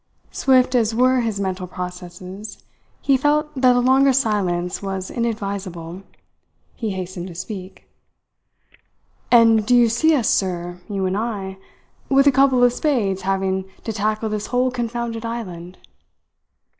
[0.31, 2.63] Swift as were his mental processes,
[3.03, 6.01] he felt that a longer silence was inadvisable.
[6.73, 7.87] He hastened to speak:
[9.29, 11.59] "And do you see us, sir, you and I,
[12.09, 15.77] with a couple of spades having to tackle this whole confounded island?"